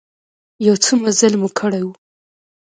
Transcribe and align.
يو 0.67 0.75
څه 0.83 0.91
مزل 1.01 1.33
مو 1.41 1.49
کړى 1.59 1.81
و. 1.85 1.89